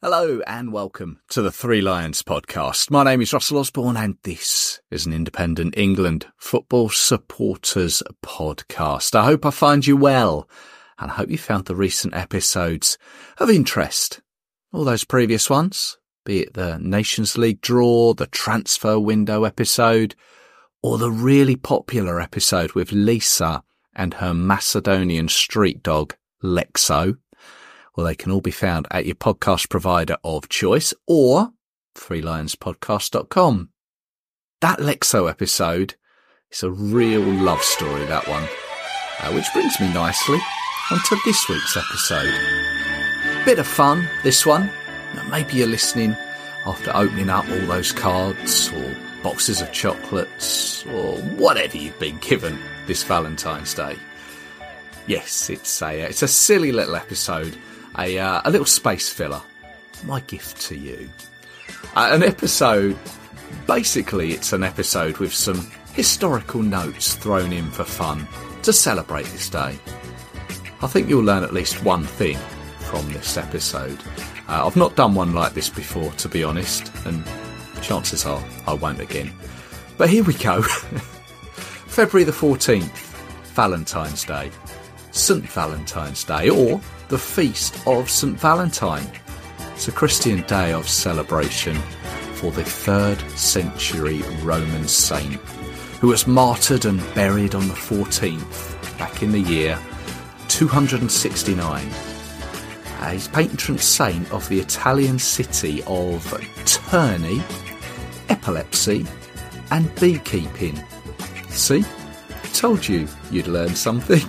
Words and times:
Hello 0.00 0.40
and 0.46 0.72
welcome 0.72 1.20
to 1.28 1.42
the 1.42 1.52
Three 1.52 1.82
Lions 1.82 2.22
podcast. 2.22 2.90
My 2.90 3.04
name 3.04 3.20
is 3.20 3.34
Russell 3.34 3.58
Osborne 3.58 3.98
and 3.98 4.16
this 4.22 4.80
is 4.90 5.04
an 5.04 5.12
independent 5.12 5.76
England 5.76 6.24
football 6.38 6.88
supporters 6.88 8.02
podcast. 8.24 9.14
I 9.14 9.24
hope 9.24 9.44
I 9.44 9.50
find 9.50 9.86
you 9.86 9.98
well 9.98 10.48
and 10.98 11.10
I 11.10 11.14
hope 11.14 11.28
you 11.28 11.36
found 11.36 11.66
the 11.66 11.76
recent 11.76 12.14
episodes 12.14 12.96
of 13.36 13.50
interest. 13.50 14.22
All 14.72 14.84
those 14.84 15.04
previous 15.04 15.50
ones, 15.50 15.98
be 16.24 16.40
it 16.40 16.54
the 16.54 16.78
Nations 16.78 17.36
League 17.36 17.60
draw, 17.60 18.14
the 18.14 18.26
transfer 18.26 18.98
window 18.98 19.44
episode, 19.44 20.14
or 20.82 20.98
the 20.98 21.10
really 21.10 21.56
popular 21.56 22.20
episode 22.20 22.72
with 22.72 22.92
Lisa 22.92 23.62
and 23.94 24.14
her 24.14 24.34
Macedonian 24.34 25.28
street 25.28 25.82
dog, 25.82 26.14
Lexo. 26.42 27.18
Well, 27.96 28.06
they 28.06 28.14
can 28.14 28.32
all 28.32 28.40
be 28.40 28.50
found 28.50 28.88
at 28.90 29.06
your 29.06 29.14
podcast 29.14 29.68
provider 29.68 30.16
of 30.24 30.48
choice 30.48 30.92
or 31.06 31.52
threelionspodcast.com. 31.94 33.68
That 34.60 34.78
Lexo 34.78 35.28
episode 35.30 35.94
is 36.50 36.62
a 36.62 36.70
real 36.70 37.22
love 37.22 37.62
story, 37.62 38.04
that 38.06 38.26
one. 38.28 38.48
Uh, 39.20 39.32
which 39.32 39.52
brings 39.52 39.78
me 39.78 39.92
nicely 39.92 40.38
onto 40.90 41.16
this 41.24 41.48
week's 41.48 41.76
episode. 41.76 42.34
Bit 43.44 43.58
of 43.58 43.66
fun, 43.66 44.08
this 44.24 44.46
one. 44.46 44.70
Maybe 45.30 45.54
you're 45.54 45.66
listening 45.68 46.16
after 46.66 46.90
opening 46.94 47.28
up 47.28 47.48
all 47.48 47.66
those 47.66 47.92
cards 47.92 48.72
or 48.72 48.96
boxes 49.22 49.60
of 49.60 49.72
chocolates 49.72 50.84
or 50.86 51.16
whatever 51.36 51.76
you've 51.76 51.98
been 51.98 52.18
given 52.18 52.58
this 52.86 53.04
Valentine's 53.04 53.74
Day. 53.74 53.96
Yes, 55.06 55.50
it's 55.50 55.82
a, 55.82 56.00
it's 56.00 56.22
a 56.22 56.28
silly 56.28 56.72
little 56.72 56.96
episode 56.96 57.56
a, 57.98 58.18
uh, 58.18 58.42
a 58.44 58.50
little 58.50 58.66
space 58.66 59.10
filler. 59.10 59.42
My 60.04 60.20
gift 60.20 60.60
to 60.62 60.76
you. 60.76 61.08
Uh, 61.94 62.10
an 62.12 62.22
episode, 62.22 62.98
basically, 63.66 64.32
it's 64.32 64.52
an 64.52 64.62
episode 64.62 65.18
with 65.18 65.34
some 65.34 65.70
historical 65.94 66.62
notes 66.62 67.14
thrown 67.14 67.52
in 67.52 67.70
for 67.70 67.84
fun 67.84 68.26
to 68.62 68.72
celebrate 68.72 69.26
this 69.26 69.48
day. 69.48 69.78
I 70.80 70.86
think 70.86 71.08
you'll 71.08 71.24
learn 71.24 71.44
at 71.44 71.52
least 71.52 71.84
one 71.84 72.04
thing 72.04 72.38
from 72.80 73.12
this 73.12 73.36
episode. 73.36 73.98
Uh, 74.48 74.66
I've 74.66 74.76
not 74.76 74.96
done 74.96 75.14
one 75.14 75.34
like 75.34 75.54
this 75.54 75.68
before, 75.68 76.10
to 76.12 76.28
be 76.28 76.42
honest, 76.42 76.90
and 77.06 77.24
chances 77.82 78.24
are 78.24 78.42
I 78.66 78.74
won't 78.74 79.00
again. 79.00 79.32
But 79.98 80.08
here 80.08 80.24
we 80.24 80.34
go. 80.34 80.62
February 81.86 82.24
the 82.24 82.32
14th, 82.32 82.96
Valentine's 83.54 84.24
Day. 84.24 84.50
St. 85.10 85.44
Valentine's 85.44 86.24
Day, 86.24 86.48
or 86.48 86.80
the 87.08 87.18
Feast 87.18 87.86
of 87.86 88.08
St. 88.08 88.38
Valentine. 88.40 89.06
It's 89.74 89.88
a 89.88 89.92
Christian 89.92 90.42
day 90.42 90.72
of 90.72 90.88
celebration 90.88 91.74
for 92.34 92.50
the 92.50 92.62
3rd 92.62 93.20
century 93.36 94.22
Roman 94.42 94.88
saint 94.88 95.40
who 96.02 96.08
was 96.08 96.26
martyred 96.26 96.84
and 96.84 96.98
buried 97.14 97.54
on 97.54 97.68
the 97.68 97.74
14th 97.74 98.98
back 98.98 99.22
in 99.22 99.30
the 99.30 99.40
year 99.40 99.78
269. 100.48 101.88
Uh, 102.98 103.10
he's 103.10 103.28
patron 103.28 103.78
saint 103.78 104.30
of 104.32 104.48
the 104.48 104.58
Italian 104.58 105.18
city 105.18 105.80
of 105.86 106.24
Terni, 106.64 107.40
epilepsy, 108.32 109.06
and 109.70 109.94
beekeeping. 109.96 110.82
See? 111.50 111.84
Told 112.54 112.88
you 112.88 113.06
you'd 113.30 113.46
learn 113.46 113.74
something. 113.74 114.26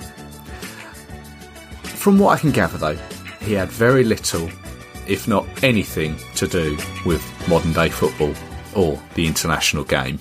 From 2.04 2.20
what 2.20 2.38
I 2.38 2.40
can 2.40 2.52
gather, 2.52 2.78
though, 2.78 3.00
he 3.40 3.54
had 3.54 3.70
very 3.70 4.04
little, 4.04 4.50
if 5.08 5.28
not 5.28 5.48
anything, 5.64 6.18
to 6.36 6.48
do 6.48 6.78
with 7.06 7.24
modern 7.48 7.72
day 7.72 7.90
football 7.90 8.34
or 8.76 9.02
the 9.16 9.26
international 9.26 9.86
game. 9.86 10.20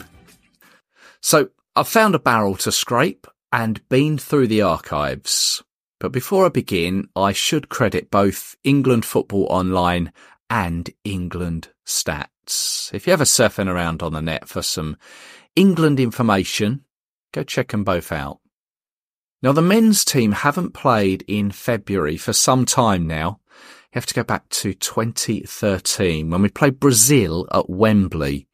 So 1.21 1.49
I've 1.75 1.89
found 1.89 2.15
a 2.15 2.21
barrel 2.21 2.57
to 2.57 2.71
scrape 2.71 3.27
and 3.53 3.87
been 3.89 4.17
through 4.17 4.47
the 4.47 4.63
archives. 4.63 5.63
But 5.99 6.13
before 6.13 6.47
I 6.47 6.51
begin, 6.51 7.09
I 7.15 7.33
should 7.33 7.69
credit 7.69 8.11
both 8.11 8.57
England 8.65 9.05
Football 9.05 9.47
Online 9.51 10.13
and 10.53 10.91
England 11.03 11.71
Stats. 11.87 12.93
If 12.93 13.07
you're 13.07 13.15
ever 13.15 13.25
surfing 13.25 13.69
around 13.69 14.03
on 14.03 14.13
the 14.13 14.21
net 14.21 14.47
for 14.47 14.61
some 14.61 14.99
England 15.57 15.99
information, 15.99 16.85
go 17.33 17.43
check 17.43 17.69
them 17.69 17.85
both 17.85 18.13
out. 18.13 18.39
Now, 19.43 19.53
the 19.53 19.63
men's 19.63 20.05
team 20.05 20.33
haven't 20.33 20.75
played 20.75 21.25
in 21.27 21.53
February 21.53 22.19
for 22.19 22.35
some 22.35 22.67
time 22.67 23.07
now. 23.07 23.41
You 23.49 23.95
have 23.95 24.07
to 24.07 24.15
go 24.15 24.25
back 24.25 24.47
to 24.51 24.75
2013 24.75 26.29
when 26.29 26.43
we 26.43 26.51
played 26.51 26.79
Brazil 26.79 27.49
at 27.51 27.71
Wembley 27.71 28.47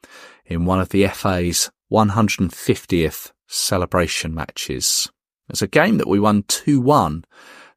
in 0.47 0.67
one 0.67 0.81
of 0.81 0.91
the 0.91 1.09
FA's 1.09 1.69
150th 1.93 3.33
celebration 3.49 4.33
matches. 4.33 5.11
It's 5.49 5.63
a 5.63 5.67
game 5.67 5.99
that 5.99 6.09
we 6.09 6.21
won 6.21 6.45
2-1 6.45 7.25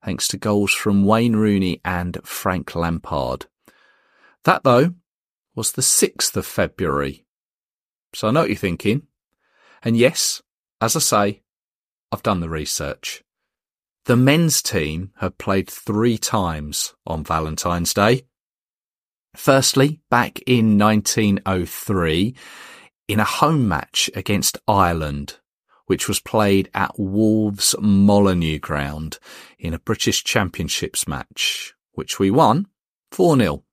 thanks 0.05 0.27
to 0.27 0.37
goals 0.37 0.73
from 0.73 1.05
Wayne 1.05 1.35
Rooney 1.35 1.81
and 1.83 2.19
Frank 2.23 2.75
Lampard. 2.75 3.47
That 4.44 4.63
though 4.63 4.96
was 5.56 5.74
the 5.74 5.81
6th 5.81 6.35
of 6.35 6.46
February. 6.46 7.25
So 8.13 8.28
I 8.28 8.31
know 8.31 8.41
what 8.41 8.50
you're 8.50 8.57
thinking. 8.57 9.03
And 9.84 9.97
yes, 9.97 10.41
as 10.79 10.96
I 10.96 11.00
say, 11.00 11.41
I've 12.12 12.24
done 12.24 12.40
the 12.40 12.50
research. 12.50 13.24
The 14.06 14.18
men's 14.18 14.62
team 14.62 15.12
have 15.18 15.38
played 15.38 15.69
three 15.69 16.18
times 16.18 16.96
on 17.06 17.24
Valentine's 17.24 17.94
Day. 17.94 18.24
Firstly, 19.35 20.02
back 20.09 20.40
in 20.46 20.78
1903, 20.78 22.35
in 23.08 23.19
a 23.19 23.23
home 23.23 23.68
match 23.68 24.09
against 24.16 24.58
Ireland, 24.68 25.38
which 25.85 26.08
was 26.08 26.19
played 26.19 26.69
at 26.73 26.97
Wolves 26.97 27.75
Molyneux 27.79 28.59
Ground 28.59 29.19
in 29.59 29.73
a 29.73 29.79
British 29.79 30.23
Championships 30.23 31.08
match, 31.08 31.73
which 31.94 32.19
we 32.19 32.31
won 32.31 32.68
4-0. 33.12 33.63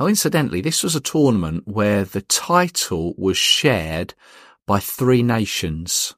Incidentally, 0.00 0.60
this 0.60 0.84
was 0.84 0.94
a 0.94 1.00
tournament 1.00 1.66
where 1.66 2.04
the 2.04 2.22
title 2.22 3.14
was 3.18 3.36
shared 3.36 4.14
by 4.64 4.78
three 4.78 5.22
nations 5.24 6.14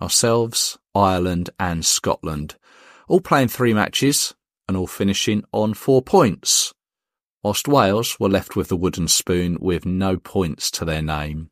ourselves, 0.00 0.78
Ireland 0.94 1.50
and 1.58 1.84
Scotland, 1.84 2.56
all 3.08 3.20
playing 3.20 3.48
three 3.48 3.74
matches 3.74 4.34
and 4.68 4.76
all 4.76 4.86
finishing 4.86 5.42
on 5.52 5.74
four 5.74 6.00
points, 6.00 6.72
whilst 7.42 7.66
Wales 7.66 8.18
were 8.20 8.28
left 8.28 8.54
with 8.54 8.68
the 8.68 8.76
wooden 8.76 9.08
spoon 9.08 9.58
with 9.60 9.84
no 9.84 10.16
points 10.16 10.70
to 10.72 10.84
their 10.84 11.02
name. 11.02 11.50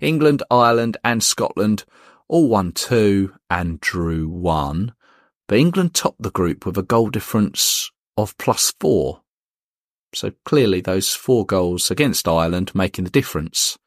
England, 0.00 0.42
Ireland 0.50 0.96
and 1.02 1.22
Scotland 1.22 1.84
all 2.28 2.48
won 2.48 2.72
two 2.72 3.34
and 3.50 3.80
drew 3.80 4.28
one, 4.28 4.94
but 5.48 5.58
England 5.58 5.94
topped 5.94 6.22
the 6.22 6.30
group 6.30 6.64
with 6.64 6.78
a 6.78 6.82
goal 6.82 7.10
difference 7.10 7.90
of 8.16 8.36
plus 8.38 8.72
four. 8.78 9.22
So 10.14 10.32
clearly 10.44 10.80
those 10.80 11.14
four 11.14 11.44
goals 11.44 11.90
against 11.90 12.28
Ireland 12.28 12.74
making 12.74 13.04
the 13.04 13.10
difference. 13.10 13.78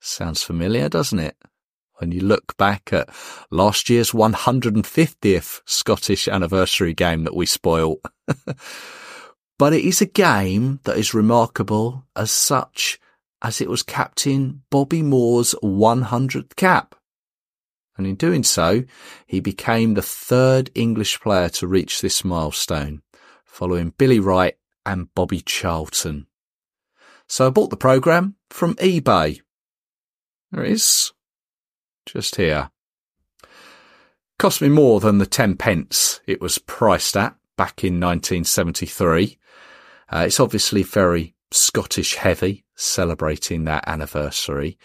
Sounds 0.00 0.42
familiar, 0.42 0.90
doesn't 0.90 1.18
it? 1.18 1.36
When 1.98 2.12
you 2.12 2.20
look 2.20 2.56
back 2.58 2.92
at 2.92 3.08
last 3.50 3.88
year's 3.88 4.10
150th 4.10 5.62
Scottish 5.64 6.28
anniversary 6.28 6.92
game 6.92 7.24
that 7.24 7.34
we 7.34 7.46
spoilt. 7.46 8.00
but 9.58 9.72
it 9.72 9.84
is 9.84 10.02
a 10.02 10.06
game 10.06 10.80
that 10.84 10.98
is 10.98 11.14
remarkable 11.14 12.04
as 12.14 12.30
such 12.30 12.98
as 13.40 13.60
it 13.60 13.70
was 13.70 13.82
Captain 13.82 14.62
Bobby 14.70 15.00
Moore's 15.00 15.54
100th 15.62 16.56
cap 16.56 16.96
and 17.96 18.06
in 18.06 18.14
doing 18.14 18.42
so, 18.42 18.84
he 19.26 19.40
became 19.40 19.94
the 19.94 20.02
third 20.02 20.70
English 20.74 21.20
player 21.20 21.48
to 21.50 21.66
reach 21.66 22.00
this 22.00 22.24
milestone, 22.24 23.02
following 23.44 23.92
Billy 23.98 24.18
Wright 24.18 24.56
and 24.84 25.12
Bobby 25.14 25.40
Charlton. 25.40 26.26
So 27.28 27.46
I 27.46 27.50
bought 27.50 27.70
the 27.70 27.76
programme 27.76 28.36
from 28.50 28.74
eBay. 28.76 29.40
There 30.50 30.64
it 30.64 30.72
is. 30.72 31.12
Just 32.06 32.36
here. 32.36 32.70
Cost 34.38 34.60
me 34.60 34.68
more 34.68 35.00
than 35.00 35.18
the 35.18 35.26
10 35.26 35.56
pence 35.56 36.20
it 36.26 36.40
was 36.40 36.58
priced 36.58 37.16
at 37.16 37.36
back 37.56 37.84
in 37.84 38.00
1973. 38.00 39.38
Uh, 40.12 40.24
it's 40.26 40.40
obviously 40.40 40.82
very 40.82 41.34
Scottish 41.52 42.16
heavy, 42.16 42.64
celebrating 42.74 43.64
that 43.64 43.84
anniversary. 43.86 44.78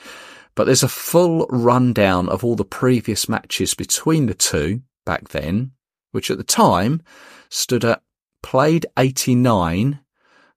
But 0.55 0.65
there's 0.65 0.83
a 0.83 0.89
full 0.89 1.47
rundown 1.49 2.29
of 2.29 2.43
all 2.43 2.55
the 2.55 2.65
previous 2.65 3.27
matches 3.27 3.73
between 3.73 4.25
the 4.27 4.33
two 4.33 4.81
back 5.05 5.29
then, 5.29 5.71
which 6.11 6.31
at 6.31 6.37
the 6.37 6.43
time 6.43 7.01
stood 7.49 7.85
at 7.85 8.01
played 8.47 8.85
89 8.97 9.99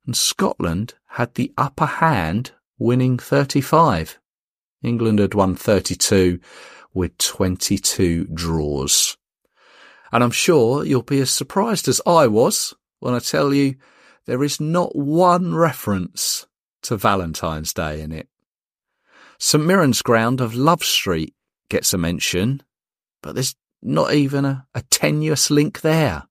and 0.07 0.17
Scotland 0.17 0.95
had 1.09 1.35
the 1.35 1.53
upper 1.59 1.87
hand 1.87 2.53
winning 2.79 3.19
35. 3.19 4.21
England 4.81 5.19
had 5.19 5.35
won 5.35 5.57
32 5.57 6.39
with 6.95 7.19
22 7.19 8.29
draws. 8.33 9.17
And 10.13 10.23
I'm 10.23 10.31
sure 10.31 10.85
you'll 10.85 11.03
be 11.03 11.19
as 11.19 11.33
surprised 11.33 11.89
as 11.89 12.01
I 12.07 12.29
was 12.29 12.73
when 13.01 13.13
I 13.13 13.19
tell 13.19 13.53
you 13.53 13.75
there 14.25 14.45
is 14.45 14.61
not 14.61 14.95
one 14.95 15.57
reference 15.57 16.47
to 16.83 16.97
Valentine's 16.97 17.73
Day 17.73 18.03
in 18.03 18.13
it. 18.13 18.29
St 19.41 19.65
Mirren's 19.65 20.03
ground 20.03 20.41
of 20.41 20.55
Love 20.55 20.85
Street 20.85 21.35
gets 21.69 21.93
a 21.93 21.99
mention, 21.99 22.63
but 23.21 23.35
there's 23.35 23.57
not 23.83 24.15
even 24.15 24.45
a, 24.45 24.69
a 24.77 24.83
tenuous 24.83 25.51
link 25.51 25.81
there. 25.81 26.29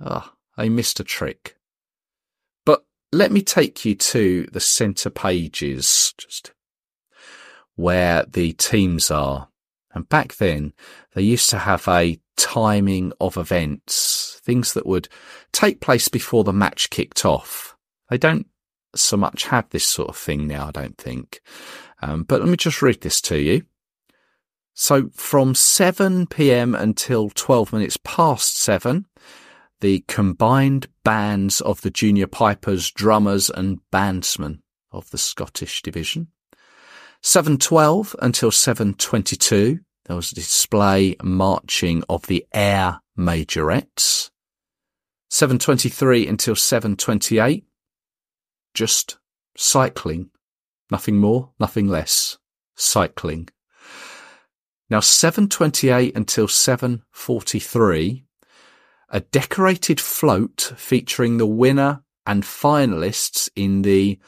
Oh, 0.00 0.31
I 0.56 0.68
missed 0.68 1.00
a 1.00 1.04
trick. 1.04 1.56
But 2.64 2.84
let 3.12 3.32
me 3.32 3.42
take 3.42 3.84
you 3.84 3.94
to 3.94 4.46
the 4.52 4.60
centre 4.60 5.10
pages, 5.10 6.14
just 6.18 6.52
where 7.74 8.24
the 8.24 8.52
teams 8.52 9.10
are. 9.10 9.48
And 9.94 10.08
back 10.08 10.36
then, 10.36 10.72
they 11.14 11.22
used 11.22 11.50
to 11.50 11.58
have 11.58 11.86
a 11.88 12.18
timing 12.36 13.12
of 13.20 13.36
events, 13.36 14.40
things 14.42 14.72
that 14.74 14.86
would 14.86 15.08
take 15.52 15.80
place 15.80 16.08
before 16.08 16.44
the 16.44 16.52
match 16.52 16.90
kicked 16.90 17.24
off. 17.24 17.76
They 18.08 18.18
don't 18.18 18.46
so 18.94 19.16
much 19.16 19.44
have 19.44 19.68
this 19.70 19.84
sort 19.84 20.08
of 20.08 20.16
thing 20.16 20.46
now, 20.46 20.68
I 20.68 20.70
don't 20.70 20.98
think. 20.98 21.40
Um, 22.00 22.24
but 22.24 22.40
let 22.40 22.48
me 22.48 22.56
just 22.56 22.82
read 22.82 23.00
this 23.00 23.20
to 23.22 23.38
you. 23.38 23.64
So 24.74 25.10
from 25.14 25.54
7 25.54 26.26
p.m. 26.26 26.74
until 26.74 27.30
12 27.30 27.72
minutes 27.72 27.98
past 28.02 28.56
7, 28.56 29.06
the 29.82 30.02
combined 30.08 30.86
bands 31.04 31.60
of 31.60 31.82
the 31.82 31.90
junior 31.90 32.26
pipers, 32.26 32.90
drummers 32.90 33.50
and 33.50 33.80
bandsmen 33.92 34.60
of 34.90 35.10
the 35.10 35.18
Scottish 35.18 35.82
division. 35.82 36.28
7.12 37.22 38.14
until 38.22 38.50
7.22, 38.50 39.80
there 40.06 40.16
was 40.16 40.32
a 40.32 40.34
display 40.34 41.14
marching 41.22 42.02
of 42.08 42.26
the 42.26 42.46
air 42.54 43.00
majorettes. 43.18 44.30
7.23 45.30 46.26
until 46.26 46.54
7.28, 46.54 47.64
just 48.74 49.18
cycling 49.54 50.30
Nothing 50.92 51.16
more, 51.16 51.50
nothing 51.58 51.88
less. 51.88 52.36
Cycling. 52.76 53.48
Now 54.90 55.00
728 55.00 56.14
until 56.14 56.46
743, 56.46 58.26
a 59.12 59.20
decorated 59.20 60.00
float 60.00 60.72
featuring 60.76 61.36
the 61.36 61.46
winner 61.46 62.02
and 62.26 62.42
finalists 62.42 63.50
in 63.54 63.82
the 63.82 64.18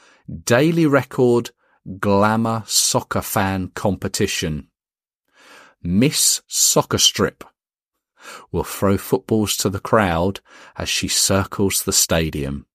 Daily 0.45 0.85
Record 0.85 1.51
Glamour 1.99 2.63
Soccer 2.67 3.23
Fan 3.23 3.69
Competition. 3.69 4.69
Miss 5.83 6.43
Soccer 6.47 6.99
Strip 6.99 7.45
will 8.53 8.65
throw 8.65 8.99
footballs 8.99 9.57
to 9.59 9.71
the 9.71 9.81
crowd 9.81 10.41
as 10.77 10.89
she 10.89 11.09
circles 11.09 11.83
the 11.83 11.93
stadium. 11.93 12.67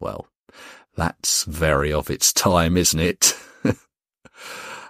Well, 0.00 0.26
that's 0.96 1.44
very 1.44 1.92
of 1.92 2.10
its 2.10 2.32
time, 2.32 2.76
isn't 2.76 3.00
it? 3.00 3.36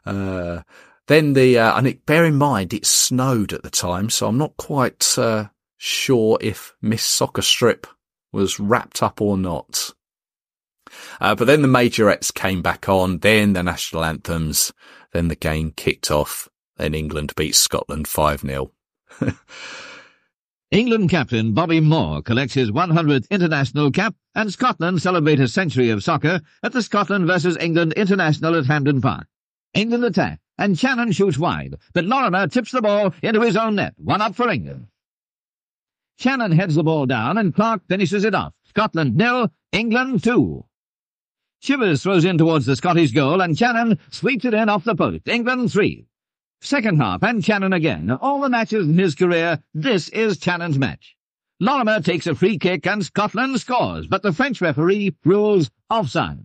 uh, 0.06 0.62
then 1.06 1.32
the, 1.34 1.58
uh, 1.58 1.76
and 1.76 1.86
it, 1.86 2.06
bear 2.06 2.24
in 2.24 2.36
mind 2.36 2.72
it 2.72 2.86
snowed 2.86 3.52
at 3.52 3.62
the 3.62 3.70
time, 3.70 4.08
so 4.10 4.28
I'm 4.28 4.38
not 4.38 4.56
quite, 4.56 5.18
uh, 5.18 5.48
sure 5.82 6.38
if 6.40 6.76
Miss 6.80 7.02
Soccer 7.02 7.42
Strip 7.42 7.88
was 8.30 8.60
wrapped 8.60 9.02
up 9.02 9.20
or 9.20 9.36
not. 9.36 9.90
Uh, 11.20 11.34
but 11.34 11.46
then 11.46 11.62
the 11.62 11.68
majorettes 11.68 12.32
came 12.32 12.62
back 12.62 12.88
on, 12.88 13.18
then 13.18 13.54
the 13.54 13.64
national 13.64 14.04
anthems, 14.04 14.72
then 15.12 15.26
the 15.26 15.34
game 15.34 15.72
kicked 15.72 16.08
off, 16.08 16.48
then 16.76 16.94
England 16.94 17.32
beat 17.36 17.56
Scotland 17.56 18.06
5-0. 18.06 18.70
England 20.70 21.10
captain 21.10 21.52
Bobby 21.52 21.80
Moore 21.80 22.22
collects 22.22 22.54
his 22.54 22.70
100th 22.70 23.28
international 23.28 23.90
cap, 23.90 24.14
and 24.36 24.52
Scotland 24.52 25.02
celebrate 25.02 25.40
a 25.40 25.48
century 25.48 25.90
of 25.90 26.04
soccer 26.04 26.40
at 26.62 26.72
the 26.72 26.82
Scotland 26.82 27.26
versus 27.26 27.56
England 27.58 27.92
International 27.94 28.56
at 28.56 28.66
Hampden 28.66 29.00
Park. 29.00 29.26
England 29.74 30.04
attack, 30.04 30.38
and 30.58 30.76
Channon 30.76 31.12
shoots 31.12 31.38
wide, 31.38 31.74
but 31.92 32.04
Lorimer 32.04 32.46
tips 32.46 32.70
the 32.70 32.82
ball 32.82 33.12
into 33.20 33.40
his 33.40 33.56
own 33.56 33.74
net, 33.74 33.94
one 33.96 34.22
up 34.22 34.36
for 34.36 34.48
England. 34.48 34.86
Channon 36.18 36.54
heads 36.54 36.74
the 36.74 36.82
ball 36.82 37.06
down, 37.06 37.38
and 37.38 37.54
Clarke 37.54 37.86
finishes 37.88 38.24
it 38.24 38.34
off. 38.34 38.52
Scotland 38.64 39.16
nil, 39.16 39.50
England 39.72 40.22
two. 40.22 40.64
Chivers 41.60 42.02
throws 42.02 42.24
in 42.24 42.38
towards 42.38 42.66
the 42.66 42.76
Scottish 42.76 43.12
goal, 43.12 43.40
and 43.40 43.56
Channon 43.56 43.98
sweeps 44.10 44.44
it 44.44 44.54
in 44.54 44.68
off 44.68 44.84
the 44.84 44.94
post. 44.94 45.28
England 45.28 45.72
three. 45.72 46.06
Second 46.60 46.98
half, 46.98 47.22
and 47.22 47.42
Channon 47.42 47.74
again. 47.74 48.10
All 48.10 48.40
the 48.40 48.48
matches 48.48 48.88
in 48.88 48.98
his 48.98 49.14
career, 49.14 49.60
this 49.74 50.08
is 50.10 50.38
Channon's 50.38 50.78
match. 50.78 51.16
Lorimer 51.60 52.00
takes 52.00 52.26
a 52.26 52.34
free 52.34 52.58
kick 52.58 52.86
and 52.86 53.04
Scotland 53.04 53.60
scores, 53.60 54.08
but 54.08 54.22
the 54.22 54.32
French 54.32 54.60
referee 54.60 55.14
rules 55.24 55.70
offside. 55.88 56.40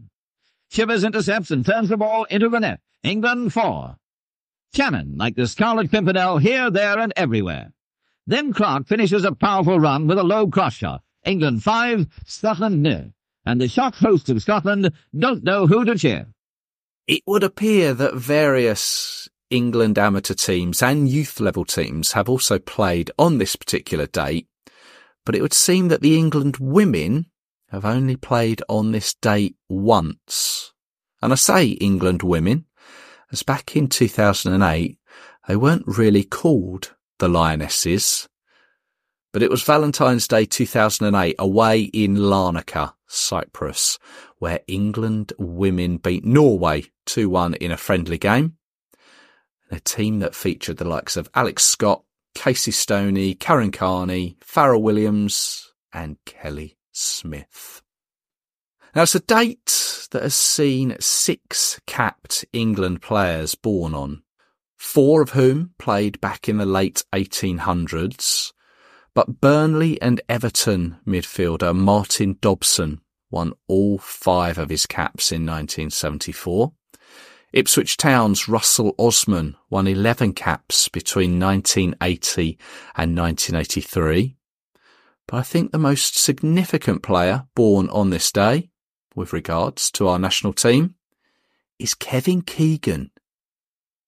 Chivers 0.70 1.04
intercepts 1.04 1.50
and 1.50 1.66
turns 1.66 1.90
the 1.90 1.98
ball 1.98 2.26
into 2.26 2.50
the 2.50 2.60
net. 2.60 2.80
England 3.04 3.54
4. 3.54 3.96
Channon, 4.76 5.18
like 5.18 5.36
the 5.36 5.48
Scarlet 5.48 5.90
Pimpernel, 5.90 6.38
here, 6.38 6.70
there, 6.70 7.00
and 7.00 7.14
everywhere. 7.16 7.72
Then 8.28 8.52
Clarke 8.52 8.88
finishes 8.88 9.24
a 9.24 9.32
powerful 9.32 9.80
run 9.80 10.06
with 10.06 10.20
a 10.20 10.24
low 10.24 10.48
cross 10.48 10.74
shot. 10.74 11.02
England 11.26 11.64
5, 11.64 12.08
Scotland 12.26 12.84
nil. 12.84 13.14
And 13.46 13.62
the 13.62 13.70
shocked 13.70 13.98
hosts 13.98 14.30
of 14.30 14.42
Scotland 14.42 14.92
don't 15.18 15.46
know 15.46 15.66
who 15.66 15.86
to 15.86 15.98
cheer. 15.98 16.28
It 17.08 17.22
would 17.26 17.44
appear 17.44 17.94
that 17.94 18.16
various 18.16 19.30
England 19.50 19.98
amateur 19.98 20.34
teams 20.34 20.84
and 20.84 21.08
youth 21.08 21.40
level 21.40 21.64
teams 21.64 22.12
have 22.12 22.28
also 22.28 22.60
played 22.60 23.10
on 23.18 23.38
this 23.38 23.56
particular 23.56 24.08
date, 24.08 24.48
but 25.26 25.34
it 25.34 25.42
would 25.42 25.54
seem 25.54 25.88
that 25.88 26.02
the 26.02 26.18
England 26.18 26.58
women 26.58 27.28
have 27.70 27.86
only 27.86 28.18
played 28.18 28.62
on 28.68 28.92
this 28.92 29.14
date 29.14 29.56
once. 29.70 30.74
And 31.22 31.32
I 31.32 31.38
say 31.38 31.68
England 31.68 32.24
women, 32.24 32.66
as 33.32 33.44
back 33.44 33.78
in 33.78 33.88
2008, 33.88 34.98
they 35.48 35.56
weren't 35.56 35.88
really 35.88 36.26
called 36.26 36.94
the 37.20 37.28
Lionesses, 37.28 38.28
but 39.34 39.44
it 39.44 39.52
was 39.52 39.64
Valentine's 39.64 40.28
Day 40.28 40.46
2008 40.46 41.36
away 41.38 41.82
in 41.82 42.16
Larnaca, 42.16 42.94
Cyprus, 43.08 44.00
where 44.40 44.62
England 44.68 45.34
women 45.38 45.98
beat 45.98 46.26
Norway 46.26 46.86
2-1 47.08 47.56
in 47.58 47.72
a 47.72 47.78
friendly 47.78 48.18
game. 48.18 48.58
A 49.70 49.80
team 49.80 50.20
that 50.20 50.34
featured 50.34 50.78
the 50.78 50.88
likes 50.88 51.18
of 51.18 51.30
Alex 51.36 51.64
Scott, 51.64 52.04
Casey 52.36 52.72
Stoney, 52.72 53.34
Karen 53.34 53.72
Carney, 53.72 54.38
Fara 54.42 54.80
Williams, 54.80 55.74
and 55.94 56.18
Kelly 56.26 56.78
Smith. 56.92 57.82
Now 58.96 59.04
it's 59.04 59.16
a 59.16 59.20
date 59.20 60.08
that 60.12 60.24
has 60.24 60.36
seen 60.36 60.96
six 61.00 61.80
capped 61.86 62.46
England 62.54 63.02
players 63.02 63.56
born 63.56 63.94
on, 63.94 64.24
four 64.78 65.22
of 65.22 65.32
whom 65.32 65.72
played 65.78 66.22
back 66.22 66.48
in 66.48 66.58
the 66.58 66.66
late 66.66 67.04
1800s, 67.14 68.54
but 69.14 69.42
Burnley 69.42 70.02
and 70.02 70.22
Everton 70.30 70.98
midfielder 71.06 71.76
Martin 71.76 72.38
Dobson 72.40 73.02
won 73.30 73.54
all 73.68 73.98
five 73.98 74.58
of 74.58 74.70
his 74.70 74.86
caps 74.86 75.32
in 75.32 75.42
1974. 75.42 76.72
Ipswich 77.54 77.98
Town's 77.98 78.48
Russell 78.48 78.94
Osman 79.00 79.56
won 79.70 79.88
11 79.88 80.34
caps 80.34 80.90
between 80.90 81.40
1980 81.40 82.60
and 82.96 83.18
1983. 83.18 84.36
But 85.28 85.38
I 85.38 85.42
think 85.42 85.72
the 85.72 85.78
most 85.78 86.18
significant 86.18 87.04
player 87.04 87.48
born 87.56 87.90
on 87.90 88.10
this 88.10 88.32
day, 88.32 88.70
with 89.16 89.34
regards 89.34 89.90
to 89.92 90.08
our 90.08 90.20
national 90.20 90.54
team, 90.54 90.96
is 91.80 91.96
Kevin 91.96 92.42
Keegan. 92.42 93.12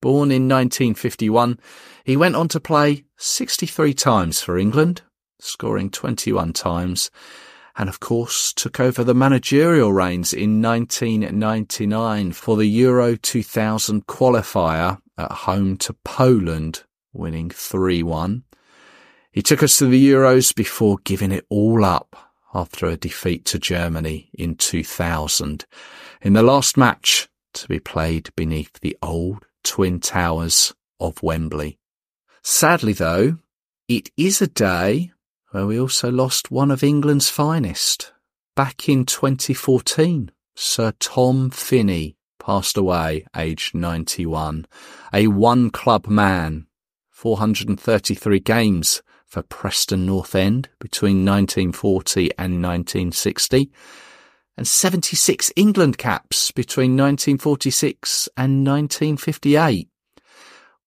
Born 0.02 0.32
in 0.32 0.48
1951, 0.48 1.60
he 2.06 2.16
went 2.16 2.36
on 2.36 2.48
to 2.50 2.60
play 2.60 3.04
63 3.18 3.94
times 3.94 4.42
for 4.42 4.58
England, 4.58 5.02
scoring 5.40 5.90
21 5.90 6.54
times, 6.54 7.12
and 7.76 7.90
of 7.90 8.00
course 8.00 8.54
took 8.54 8.80
over 8.80 9.04
the 9.04 9.14
managerial 9.14 9.92
reins 9.92 10.34
in 10.34 10.62
1999 10.62 12.32
for 12.32 12.56
the 12.56 12.66
Euro 12.66 13.16
2000 13.18 14.08
qualifier 14.08 15.00
at 15.18 15.32
home 15.32 15.76
to 15.78 15.94
Poland, 16.06 16.84
winning 17.12 17.50
3-1. 17.50 18.44
He 19.32 19.42
took 19.42 19.62
us 19.62 19.78
to 19.78 19.86
the 19.86 20.10
Euros 20.12 20.56
before 20.56 20.98
giving 21.04 21.32
it 21.32 21.46
all 21.50 21.84
up 21.84 22.16
after 22.54 22.86
a 22.86 22.98
defeat 22.98 23.46
to 23.46 23.60
Germany 23.60 24.30
in 24.34 24.56
2000 24.56 25.66
in 26.22 26.34
the 26.34 26.44
last 26.44 26.78
match 26.78 27.28
to 27.54 27.68
be 27.68 27.80
played 27.80 28.30
beneath 28.36 28.80
the 28.80 28.98
old 29.02 29.46
Twin 29.64 30.00
Towers 30.00 30.74
of 31.00 31.22
Wembley. 31.24 31.80
Sadly 32.42 32.94
though, 32.94 33.38
it 33.88 34.10
is 34.18 34.42
a 34.42 34.48
day 34.48 35.12
where 35.52 35.66
we 35.66 35.80
also 35.80 36.12
lost 36.12 36.52
one 36.52 36.72
of 36.72 36.84
England's 36.84 37.30
finest. 37.30 38.14
Back 38.56 38.88
in 38.88 39.06
2014, 39.06 40.32
Sir 40.56 40.94
Tom 41.00 41.50
Finney 41.50 42.18
passed 42.40 42.78
away 42.78 43.26
aged 43.36 43.76
91, 43.76 44.66
a 45.14 45.28
one 45.28 45.70
club 45.70 46.08
man, 46.08 46.68
433 47.10 48.40
games 48.40 49.02
for 49.26 49.44
Preston 49.44 50.06
North 50.06 50.36
End 50.36 50.70
between 50.80 51.26
1940 51.26 52.32
and 52.38 52.64
1960 52.64 53.72
and 54.60 54.68
76 54.68 55.54
England 55.56 55.98
caps 55.98 56.52
between 56.52 56.98
1946 56.98 58.28
and 58.36 58.68
1958, 58.68 59.88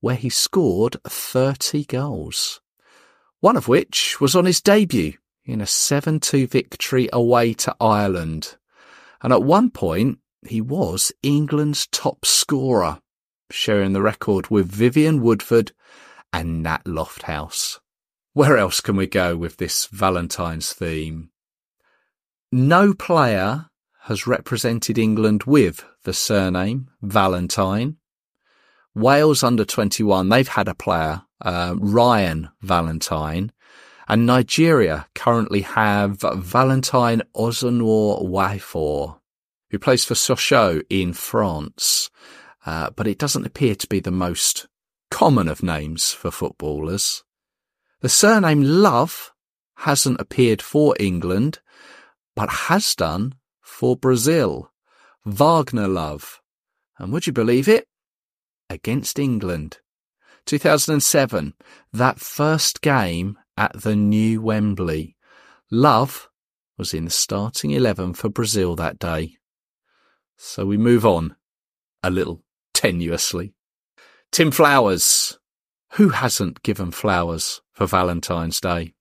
where 0.00 0.14
he 0.14 0.29
scored 0.29 0.99
30 1.05 1.87
goals. 1.87 2.61
One 3.41 3.57
of 3.57 3.69
which 3.69 4.21
was 4.21 4.37
on 4.37 4.45
his 4.45 4.61
debut 4.61 5.14
in 5.47 5.62
a 5.62 5.64
7-2 5.64 6.50
victory 6.50 7.09
away 7.14 7.55
to 7.55 7.75
Ireland. 7.81 8.59
And 9.23 9.33
at 9.33 9.43
one 9.43 9.71
point, 9.71 10.19
he 10.47 10.61
was 10.61 11.11
England's 11.23 11.87
top 11.87 12.26
scorer, 12.26 13.00
sharing 13.50 13.95
the 13.95 14.02
record 14.02 14.50
with 14.50 14.71
Vivian 14.71 15.23
Woodward 15.23 15.73
and 16.31 16.62
Nat 16.62 16.85
Lofthouse. 16.85 17.79
Where 18.35 18.59
else 18.59 18.83
can 18.83 18.97
we 18.97 19.07
go 19.07 19.35
with 19.35 19.57
this 19.57 19.87
Valentine's 19.87 20.75
theme? 20.75 21.31
No 22.54 22.92
player 22.92 23.71
has 24.00 24.26
represented 24.26 24.99
England 24.99 25.44
with 25.44 25.87
the 26.04 26.12
surname 26.12 26.90
Valentine. 27.00 27.97
Wales 28.94 29.42
under 29.42 29.64
21, 29.64 30.28
they've 30.28 30.49
had 30.49 30.68
a 30.68 30.75
player, 30.75 31.23
uh, 31.40 31.75
Ryan 31.78 32.50
Valentine. 32.61 33.52
And 34.06 34.26
Nigeria 34.26 35.06
currently 35.14 35.62
have 35.62 36.21
Valentine 36.21 37.23
Ozornwafor, 37.35 39.18
who 39.71 39.78
plays 39.78 40.04
for 40.04 40.12
Sochaux 40.12 40.82
in 40.90 41.14
France. 41.14 42.11
Uh, 42.66 42.90
but 42.90 43.06
it 43.06 43.16
doesn't 43.16 43.47
appear 43.47 43.75
to 43.76 43.87
be 43.87 43.99
the 43.99 44.11
most 44.11 44.68
common 45.11 45.49
of 45.49 45.62
names 45.62 46.11
for 46.11 46.30
footballers. 46.30 47.25
The 48.02 48.11
surname 48.11 48.61
Love 48.61 49.32
hasn't 49.76 50.21
appeared 50.21 50.61
for 50.61 50.94
England, 51.00 51.61
but 52.34 52.48
has 52.48 52.94
done 52.94 53.34
for 53.60 53.96
Brazil. 53.96 54.70
Wagner 55.24 55.88
Love. 55.88 56.40
And 56.98 57.12
would 57.12 57.26
you 57.26 57.32
believe 57.32 57.68
it? 57.68 57.86
Against 58.68 59.18
England. 59.18 59.78
2007, 60.46 61.54
that 61.92 62.18
first 62.18 62.80
game 62.80 63.38
at 63.56 63.82
the 63.82 63.94
new 63.94 64.40
Wembley. 64.42 65.16
Love 65.70 66.28
was 66.76 66.92
in 66.92 67.04
the 67.04 67.10
starting 67.10 67.70
11 67.70 68.14
for 68.14 68.28
Brazil 68.28 68.74
that 68.76 68.98
day. 68.98 69.36
So 70.36 70.66
we 70.66 70.76
move 70.76 71.06
on, 71.06 71.36
a 72.02 72.10
little 72.10 72.42
tenuously. 72.74 73.54
Tim 74.32 74.50
Flowers. 74.50 75.38
Who 75.96 76.08
hasn't 76.08 76.62
given 76.62 76.90
flowers 76.90 77.60
for 77.72 77.86
Valentine's 77.86 78.60
Day? 78.60 78.94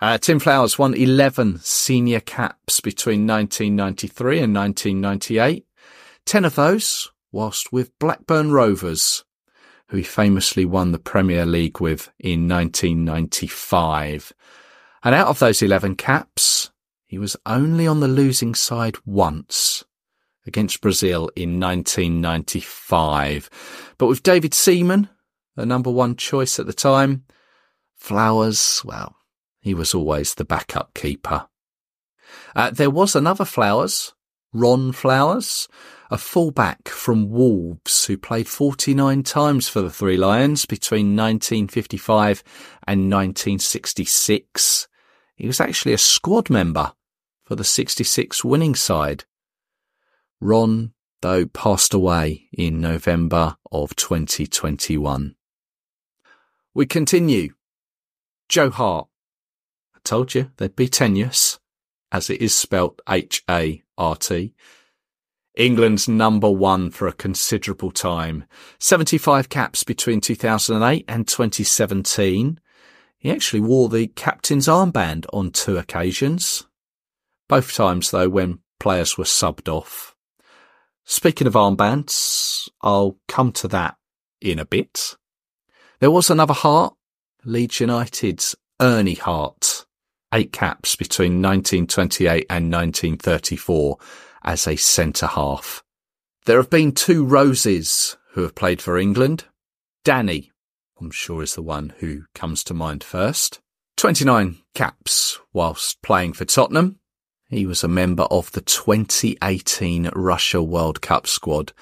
Uh, 0.00 0.16
Tim 0.16 0.38
Flowers 0.38 0.78
won 0.78 0.94
11 0.94 1.58
senior 1.62 2.20
caps 2.20 2.80
between 2.80 3.26
1993 3.26 4.40
and 4.40 4.54
1998. 4.54 5.66
10 6.24 6.44
of 6.44 6.54
those 6.54 7.10
whilst 7.32 7.70
with 7.72 7.98
Blackburn 7.98 8.50
Rovers, 8.50 9.24
who 9.88 9.98
he 9.98 10.02
famously 10.02 10.64
won 10.64 10.92
the 10.92 10.98
Premier 10.98 11.44
League 11.44 11.80
with 11.80 12.10
in 12.18 12.48
1995. 12.48 14.32
And 15.02 15.14
out 15.14 15.28
of 15.28 15.38
those 15.38 15.60
11 15.60 15.96
caps, 15.96 16.70
he 17.06 17.18
was 17.18 17.36
only 17.44 17.86
on 17.86 18.00
the 18.00 18.08
losing 18.08 18.54
side 18.54 18.96
once 19.04 19.84
against 20.46 20.80
Brazil 20.80 21.30
in 21.36 21.60
1995. 21.60 23.50
But 23.98 24.06
with 24.06 24.22
David 24.22 24.54
Seaman, 24.54 25.10
the 25.56 25.66
number 25.66 25.90
one 25.90 26.16
choice 26.16 26.58
at 26.58 26.66
the 26.66 26.72
time, 26.72 27.24
Flowers, 27.96 28.80
well, 28.82 29.14
he 29.60 29.74
was 29.74 29.94
always 29.94 30.34
the 30.34 30.44
backup 30.44 30.94
keeper. 30.94 31.46
Uh, 32.54 32.70
there 32.70 32.90
was 32.90 33.14
another 33.14 33.44
Flowers, 33.44 34.14
Ron 34.52 34.92
Flowers, 34.92 35.68
a 36.10 36.18
fullback 36.18 36.88
from 36.88 37.30
Wolves 37.30 38.06
who 38.06 38.16
played 38.16 38.48
49 38.48 39.22
times 39.22 39.68
for 39.68 39.80
the 39.80 39.90
Three 39.90 40.16
Lions 40.16 40.66
between 40.66 41.14
1955 41.16 42.42
and 42.86 43.10
1966. 43.10 44.88
He 45.36 45.46
was 45.46 45.60
actually 45.60 45.92
a 45.92 45.98
squad 45.98 46.50
member 46.50 46.92
for 47.44 47.54
the 47.54 47.64
66 47.64 48.44
winning 48.44 48.74
side. 48.74 49.24
Ron, 50.40 50.92
though, 51.20 51.46
passed 51.46 51.94
away 51.94 52.48
in 52.52 52.80
November 52.80 53.56
of 53.70 53.94
2021. 53.94 55.36
We 56.74 56.86
continue. 56.86 57.54
Joe 58.48 58.70
Hart 58.70 59.09
I 60.00 60.08
told 60.08 60.34
you 60.34 60.50
they'd 60.56 60.74
be 60.74 60.88
tenuous, 60.88 61.58
as 62.10 62.30
it 62.30 62.40
is 62.40 62.54
spelt 62.54 63.00
H-A-R-T. 63.08 64.54
England's 65.54 66.08
number 66.08 66.50
one 66.50 66.90
for 66.90 67.06
a 67.06 67.12
considerable 67.12 67.90
time. 67.90 68.44
75 68.78 69.50
caps 69.50 69.84
between 69.84 70.22
2008 70.22 71.04
and 71.06 71.28
2017. 71.28 72.58
He 73.18 73.30
actually 73.30 73.60
wore 73.60 73.90
the 73.90 74.06
captain's 74.06 74.68
armband 74.68 75.26
on 75.34 75.50
two 75.50 75.76
occasions. 75.76 76.66
Both 77.46 77.74
times, 77.74 78.10
though, 78.10 78.30
when 78.30 78.60
players 78.78 79.18
were 79.18 79.24
subbed 79.24 79.68
off. 79.68 80.16
Speaking 81.04 81.46
of 81.46 81.52
armbands, 81.52 82.70
I'll 82.80 83.18
come 83.28 83.52
to 83.52 83.68
that 83.68 83.96
in 84.40 84.58
a 84.58 84.64
bit. 84.64 85.16
There 85.98 86.10
was 86.10 86.30
another 86.30 86.54
Hart, 86.54 86.94
Leeds 87.44 87.80
United's 87.80 88.56
Ernie 88.80 89.14
Hart, 89.14 89.84
eight 90.32 90.52
caps 90.52 90.96
between 90.96 91.42
1928 91.42 92.46
and 92.48 92.72
1934 92.72 93.98
as 94.44 94.66
a 94.66 94.76
centre 94.76 95.26
half. 95.26 95.82
There 96.46 96.56
have 96.56 96.70
been 96.70 96.92
two 96.92 97.24
Roses 97.24 98.16
who 98.32 98.42
have 98.42 98.54
played 98.54 98.80
for 98.80 98.98
England. 98.98 99.44
Danny, 100.04 100.50
I'm 101.00 101.10
sure 101.10 101.42
is 101.42 101.54
the 101.54 101.62
one 101.62 101.94
who 101.98 102.24
comes 102.34 102.64
to 102.64 102.74
mind 102.74 103.04
first. 103.04 103.60
29 103.96 104.58
caps 104.74 105.38
whilst 105.52 106.00
playing 106.02 106.32
for 106.32 106.44
Tottenham. 106.44 106.98
He 107.48 107.66
was 107.66 107.82
a 107.82 107.88
member 107.88 108.22
of 108.24 108.52
the 108.52 108.60
2018 108.60 110.10
Russia 110.14 110.62
World 110.62 111.02
Cup 111.02 111.26
squad. 111.26 111.72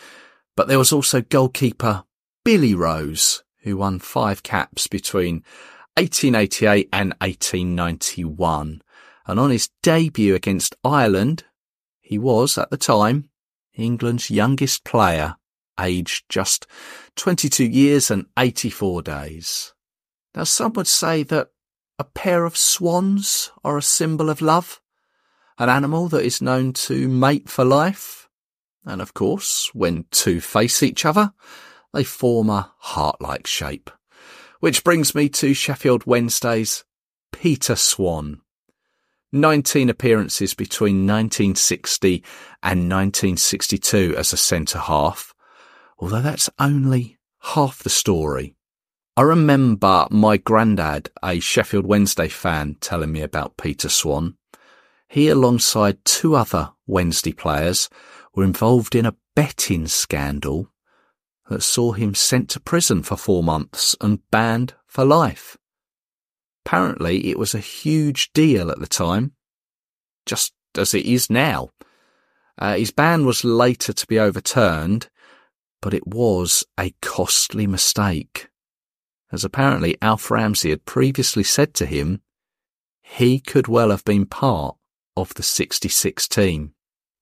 But 0.57 0.67
there 0.67 0.79
was 0.79 0.93
also 0.93 1.21
goalkeeper 1.21 2.05
Billy 2.45 2.75
Rose, 2.75 3.45
who 3.63 3.77
won 3.77 3.99
five 3.99 4.43
caps 4.43 4.87
between 4.87 5.45
1888 5.99 6.89
and 6.93 7.13
1891. 7.21 8.83
And 9.27 9.41
on 9.41 9.51
his 9.51 9.71
debut 9.83 10.37
against 10.37 10.77
Ireland, 10.85 11.43
he 12.01 12.19
was, 12.19 12.57
at 12.57 12.71
the 12.71 12.77
time, 12.77 13.31
England's 13.75 14.31
youngest 14.31 14.85
player, 14.85 15.35
aged 15.79 16.27
just 16.29 16.69
22 17.17 17.65
years 17.65 18.13
and 18.13 18.27
84 18.39 19.03
days. 19.03 19.75
Now, 20.37 20.45
some 20.45 20.73
would 20.75 20.87
say 20.87 21.25
that 21.25 21.49
a 21.99 22.05
pair 22.05 22.45
of 22.45 22.57
swans 22.57 23.51
are 23.65 23.77
a 23.77 23.83
symbol 23.83 24.31
of 24.31 24.41
love, 24.41 24.81
an 25.59 25.69
animal 25.69 26.07
that 26.11 26.25
is 26.25 26.41
known 26.41 26.75
to 26.75 27.09
mate 27.09 27.49
for 27.49 27.65
life. 27.65 28.29
And 28.85 29.03
of 29.03 29.15
course, 29.15 29.71
when 29.75 30.05
two 30.13 30.41
face 30.41 30.81
each 30.81 31.05
other, 31.05 31.33
they 31.93 32.05
form 32.05 32.51
a 32.51 32.73
heart-like 32.79 33.49
shape. 33.49 33.91
Which 34.61 34.83
brings 34.83 35.15
me 35.15 35.29
to 35.29 35.55
Sheffield 35.55 36.05
Wednesday's 36.05 36.85
Peter 37.31 37.77
Swan. 37.77 38.41
19 39.31 39.89
appearances 39.89 40.55
between 40.55 41.07
1960 41.07 42.25
and 42.63 42.91
1962 42.91 44.17
as 44.19 44.33
a 44.33 44.37
centre 44.37 44.81
half, 44.81 45.33
although 45.99 46.23
that's 46.23 46.51
only 46.59 47.19
half 47.41 47.85
the 47.85 47.91
story. 47.91 48.57
I 49.17 49.23
remember 49.23 50.09
my 50.11 50.39
grandad, 50.39 51.11
a 51.23 51.39
Sheffield 51.39 51.87
Wednesday 51.87 52.29
fan, 52.29 52.79
telling 52.81 53.13
me 53.13 53.21
about 53.21 53.59
Peter 53.59 53.89
Swan. 53.89 54.37
He, 55.09 55.29
alongside 55.29 56.05
two 56.05 56.35
other 56.35 56.73
Wednesday 56.87 57.33
players, 57.33 57.89
were 58.35 58.45
involved 58.45 58.97
in 58.97 59.07
a 59.07 59.17
betting 59.37 59.87
scandal 59.87 60.69
that 61.49 61.63
saw 61.63 61.93
him 61.93 62.15
sent 62.15 62.49
to 62.51 62.61
prison 62.61 63.03
for 63.03 63.17
four 63.17 63.43
months 63.43 63.97
and 64.01 64.29
banned 64.31 64.75
for 64.87 65.05
life. 65.05 65.57
Apparently, 66.65 67.29
it 67.31 67.39
was 67.39 67.55
a 67.55 67.61
huge 67.61 68.33
deal 68.33 68.71
at 68.71 68.79
the 68.79 68.87
time, 68.87 69.33
just 70.27 70.53
as 70.77 70.93
it 70.93 71.07
is 71.07 71.31
now. 71.31 71.71
Uh, 72.59 72.77
his 72.77 72.91
ban 72.91 73.25
was 73.25 73.45
later 73.45 73.93
to 73.93 74.07
be 74.07 74.19
overturned, 74.19 75.09
but 75.81 75.95
it 75.95 76.07
was 76.07 76.65
a 76.79 76.95
costly 77.01 77.67
mistake, 77.67 78.49
as 79.33 79.45
apparently 79.45 79.97
Alf 80.03 80.31
Ramsey 80.31 80.71
had 80.71 80.85
previously 80.85 81.45
said 81.45 81.73
to 81.75 81.87
him 81.87 82.21
he 83.01 83.41
could 83.41 83.69
well 83.69 83.91
have 83.91 84.05
been 84.05 84.27
part 84.27 84.77
of 85.17 85.33
the 85.35 85.43
66 85.43 86.29
team. 86.29 86.75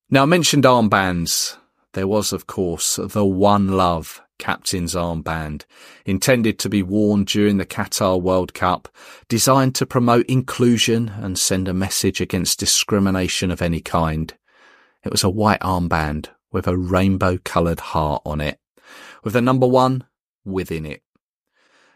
Now, 0.09 0.23
I 0.23 0.25
mentioned 0.25 0.65
armbands. 0.65 1.57
There 1.93 2.07
was, 2.07 2.33
of 2.33 2.45
course, 2.45 2.97
the 2.97 3.25
One 3.25 3.69
Love 3.69 4.21
captain's 4.37 4.95
armband, 4.95 5.65
intended 6.05 6.59
to 6.59 6.69
be 6.69 6.83
worn 6.83 7.23
during 7.23 7.57
the 7.57 7.65
Qatar 7.65 8.21
World 8.21 8.53
Cup, 8.53 8.87
designed 9.27 9.75
to 9.75 9.85
promote 9.85 10.25
inclusion 10.27 11.09
and 11.09 11.37
send 11.37 11.67
a 11.67 11.73
message 11.73 12.21
against 12.21 12.59
discrimination 12.59 13.51
of 13.51 13.61
any 13.61 13.81
kind. 13.81 14.33
It 15.03 15.11
was 15.11 15.23
a 15.23 15.29
white 15.29 15.61
armband 15.61 16.27
with 16.51 16.67
a 16.67 16.77
rainbow 16.77 17.37
coloured 17.43 17.79
heart 17.79 18.21
on 18.25 18.41
it, 18.41 18.59
with 19.23 19.33
the 19.33 19.41
number 19.41 19.67
one 19.67 20.05
within 20.45 20.85
it. 20.85 21.03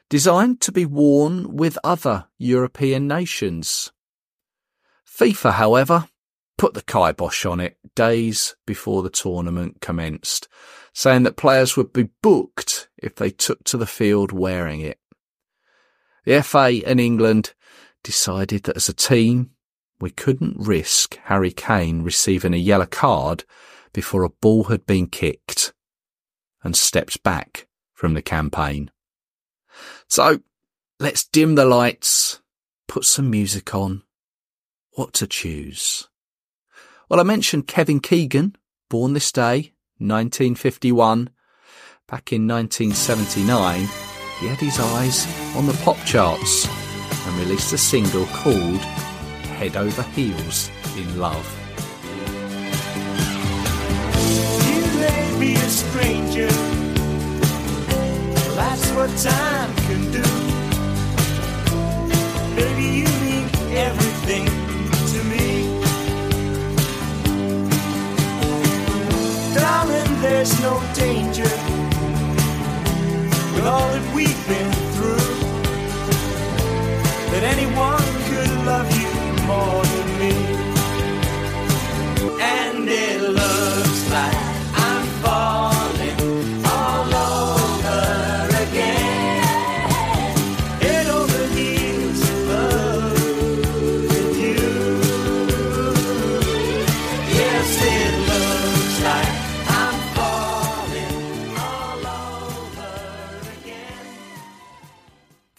Designed 0.09 0.59
to 0.61 0.71
be 0.71 0.85
worn 0.85 1.55
with 1.55 1.77
other 1.83 2.27
European 2.37 3.07
nations. 3.07 3.91
FIFA, 5.07 5.53
however, 5.53 6.07
put 6.57 6.73
the 6.73 6.81
kibosh 6.83 7.45
on 7.45 7.59
it 7.59 7.77
days 7.95 8.55
before 8.65 9.03
the 9.03 9.09
tournament 9.09 9.81
commenced, 9.81 10.47
saying 10.93 11.23
that 11.23 11.37
players 11.37 11.77
would 11.77 11.93
be 11.93 12.09
booked 12.21 12.89
if 12.97 13.15
they 13.15 13.29
took 13.29 13.63
to 13.63 13.77
the 13.77 13.87
field 13.87 14.31
wearing 14.31 14.81
it. 14.81 14.99
The 16.25 16.43
FA 16.43 16.81
and 16.85 16.99
England 16.99 17.53
decided 18.03 18.63
that 18.63 18.75
as 18.75 18.89
a 18.89 18.93
team, 18.93 19.51
we 19.99 20.09
couldn't 20.09 20.57
risk 20.57 21.17
Harry 21.25 21.51
Kane 21.51 22.01
receiving 22.01 22.53
a 22.53 22.57
yellow 22.57 22.85
card 22.85 23.43
before 23.93 24.23
a 24.23 24.29
ball 24.29 24.65
had 24.65 24.85
been 24.85 25.07
kicked 25.07 25.73
and 26.63 26.75
stepped 26.75 27.23
back 27.23 27.67
from 27.93 28.13
the 28.13 28.21
campaign. 28.21 28.91
So 30.07 30.41
let's 30.99 31.23
dim 31.23 31.55
the 31.55 31.65
lights, 31.65 32.41
put 32.87 33.05
some 33.05 33.29
music 33.29 33.73
on. 33.73 34.03
What 34.93 35.13
to 35.13 35.27
choose? 35.27 36.09
Well, 37.09 37.19
I 37.19 37.23
mentioned 37.23 37.67
Kevin 37.67 37.99
Keegan, 37.99 38.55
born 38.89 39.13
this 39.13 39.31
day, 39.31 39.70
1951. 40.07 41.29
Back 42.07 42.33
in 42.33 42.47
1979, 42.47 43.87
he 44.39 44.47
had 44.47 44.59
his 44.59 44.79
eyes 44.79 45.25
on 45.55 45.67
the 45.67 45.79
pop 45.83 45.97
charts 46.05 46.67
and 47.27 47.37
released 47.39 47.73
a 47.73 47.77
single 47.77 48.25
called 48.27 48.81
Head 49.57 49.77
Over 49.77 50.03
Heels 50.03 50.69
in 50.97 51.19
Love. 51.19 51.47
You 55.41 55.55
a 55.55 55.69
stranger. 55.69 56.49
Time 59.17 59.80
danger 70.93 71.60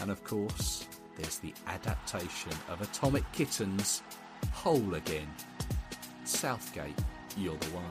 And 0.00 0.10
of 0.10 0.22
course, 0.24 0.86
there's 1.16 1.38
the 1.38 1.52
adaptation 1.66 2.52
of 2.68 2.80
Atomic 2.80 3.30
Kitten's 3.32 4.02
Whole 4.52 4.94
Again. 4.94 5.28
Southgate, 6.24 6.98
you're 7.36 7.56
the 7.56 7.70
one. 7.70 7.84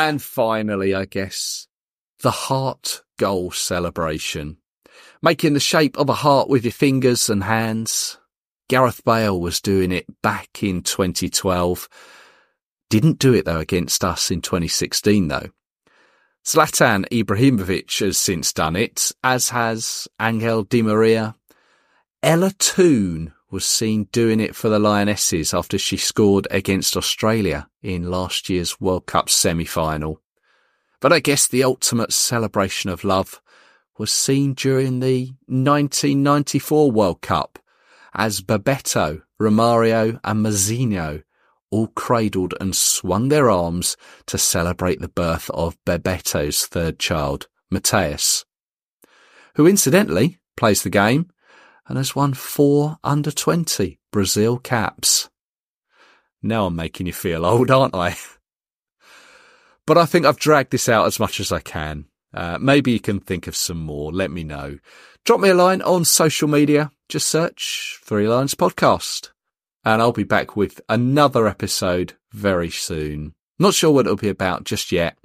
And 0.00 0.22
finally, 0.22 0.94
I 0.94 1.04
guess, 1.04 1.68
the 2.22 2.30
heart 2.30 3.02
goal 3.18 3.50
celebration. 3.50 4.56
Making 5.20 5.52
the 5.52 5.60
shape 5.60 5.98
of 5.98 6.08
a 6.08 6.14
heart 6.14 6.48
with 6.48 6.64
your 6.64 6.72
fingers 6.72 7.28
and 7.28 7.44
hands. 7.44 8.16
Gareth 8.70 9.04
Bale 9.04 9.38
was 9.38 9.60
doing 9.60 9.92
it 9.92 10.06
back 10.22 10.62
in 10.62 10.80
2012. 10.80 11.86
Didn't 12.88 13.18
do 13.18 13.34
it 13.34 13.44
though 13.44 13.58
against 13.58 14.02
us 14.02 14.30
in 14.30 14.40
2016 14.40 15.28
though. 15.28 15.50
Zlatan 16.46 17.06
Ibrahimovic 17.10 17.98
has 18.00 18.16
since 18.16 18.54
done 18.54 18.76
it, 18.76 19.12
as 19.22 19.50
has 19.50 20.08
Angel 20.18 20.62
Di 20.62 20.80
Maria. 20.80 21.36
Ella 22.22 22.52
Toone 22.52 23.34
was 23.50 23.64
seen 23.64 24.04
doing 24.12 24.40
it 24.40 24.54
for 24.54 24.68
the 24.68 24.78
Lionesses 24.78 25.52
after 25.52 25.78
she 25.78 25.96
scored 25.96 26.46
against 26.50 26.96
Australia 26.96 27.68
in 27.82 28.10
last 28.10 28.48
year's 28.48 28.80
World 28.80 29.06
Cup 29.06 29.28
semi-final. 29.28 30.20
But 31.00 31.12
I 31.12 31.20
guess 31.20 31.46
the 31.46 31.64
ultimate 31.64 32.12
celebration 32.12 32.90
of 32.90 33.04
love 33.04 33.40
was 33.98 34.12
seen 34.12 34.54
during 34.54 35.00
the 35.00 35.32
1994 35.46 36.90
World 36.90 37.20
Cup 37.20 37.58
as 38.14 38.40
Bebeto, 38.40 39.22
Romario 39.40 40.20
and 40.24 40.44
Mazinho 40.44 41.22
all 41.70 41.88
cradled 41.88 42.54
and 42.60 42.74
swung 42.74 43.28
their 43.28 43.48
arms 43.48 43.96
to 44.26 44.36
celebrate 44.36 45.00
the 45.00 45.08
birth 45.08 45.48
of 45.50 45.78
Bebeto's 45.84 46.66
third 46.66 46.98
child, 46.98 47.46
Mateus, 47.70 48.44
who 49.54 49.66
incidentally 49.66 50.38
plays 50.56 50.82
the 50.82 50.90
game 50.90 51.30
and 51.90 51.96
has 51.96 52.14
won 52.14 52.32
four 52.32 52.98
under 53.02 53.32
20 53.32 53.98
Brazil 54.12 54.58
caps. 54.58 55.28
Now 56.40 56.66
I'm 56.66 56.76
making 56.76 57.08
you 57.08 57.12
feel 57.12 57.44
old, 57.44 57.68
aren't 57.68 57.96
I? 57.96 58.16
but 59.88 59.98
I 59.98 60.06
think 60.06 60.24
I've 60.24 60.38
dragged 60.38 60.70
this 60.70 60.88
out 60.88 61.06
as 61.06 61.18
much 61.18 61.40
as 61.40 61.50
I 61.50 61.58
can. 61.58 62.04
Uh, 62.32 62.58
maybe 62.60 62.92
you 62.92 63.00
can 63.00 63.18
think 63.18 63.48
of 63.48 63.56
some 63.56 63.78
more. 63.78 64.12
Let 64.12 64.30
me 64.30 64.44
know. 64.44 64.78
Drop 65.24 65.40
me 65.40 65.48
a 65.48 65.54
line 65.54 65.82
on 65.82 66.04
social 66.04 66.46
media. 66.46 66.92
Just 67.08 67.28
search 67.28 67.98
Three 68.04 68.28
Lions 68.28 68.54
Podcast. 68.54 69.30
And 69.84 70.00
I'll 70.00 70.12
be 70.12 70.22
back 70.22 70.54
with 70.54 70.80
another 70.88 71.48
episode 71.48 72.12
very 72.30 72.70
soon. 72.70 73.34
Not 73.58 73.74
sure 73.74 73.90
what 73.90 74.06
it'll 74.06 74.16
be 74.16 74.28
about 74.28 74.62
just 74.62 74.92
yet, 74.92 75.16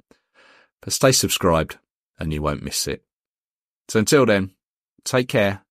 but 0.82 0.92
stay 0.92 1.12
subscribed 1.12 1.78
and 2.18 2.32
you 2.32 2.42
won't 2.42 2.64
miss 2.64 2.88
it. 2.88 3.04
So 3.88 4.00
until 4.00 4.26
then, 4.26 4.50
take 5.04 5.28
care. 5.28 5.62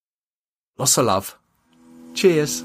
Lots 0.78 0.98
of 0.98 1.06
love. 1.06 1.38
Cheers. 2.14 2.64